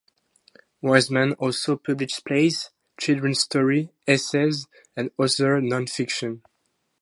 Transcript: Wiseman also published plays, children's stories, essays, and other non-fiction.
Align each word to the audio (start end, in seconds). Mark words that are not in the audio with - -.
Wiseman 0.81 1.33
also 1.33 1.77
published 1.77 2.25
plays, 2.25 2.71
children's 2.99 3.41
stories, 3.41 3.89
essays, 4.07 4.65
and 4.95 5.11
other 5.19 5.61
non-fiction. 5.61 6.41